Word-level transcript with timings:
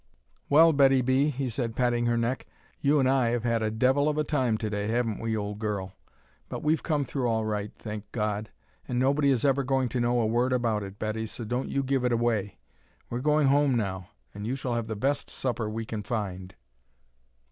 "Well, 0.49 0.73
Betty 0.73 1.01
B.," 1.03 1.29
he 1.29 1.47
said, 1.47 1.75
patting 1.75 2.07
her 2.07 2.17
neck, 2.17 2.47
"you 2.79 2.99
and 2.99 3.07
I 3.07 3.27
have 3.29 3.43
had 3.43 3.61
a 3.61 3.69
devil 3.69 4.09
of 4.09 4.17
a 4.17 4.23
time 4.23 4.57
to 4.57 4.67
day, 4.67 4.87
haven't 4.87 5.19
we, 5.19 5.37
old 5.37 5.59
girl? 5.59 5.93
But 6.49 6.63
we've 6.63 6.81
come 6.81 7.05
through 7.05 7.27
all 7.27 7.45
right, 7.45 7.71
thank 7.77 8.11
God! 8.11 8.49
And 8.87 8.97
nobody 8.97 9.29
is 9.29 9.45
ever 9.45 9.63
going 9.63 9.89
to 9.89 9.99
know 9.99 10.19
a 10.19 10.25
word 10.25 10.53
about 10.53 10.81
it, 10.81 10.97
Betty; 10.97 11.27
so 11.27 11.45
don't 11.45 11.69
you 11.69 11.83
give 11.83 12.03
it 12.03 12.11
away. 12.11 12.57
We're 13.11 13.19
going 13.21 13.45
home 13.49 13.75
now, 13.77 14.09
and 14.33 14.47
you 14.47 14.55
shall 14.55 14.73
have 14.73 14.87
the 14.87 14.95
best 14.95 15.29
supper 15.29 15.69
we 15.69 15.85
can 15.85 16.01
find." 16.01 16.55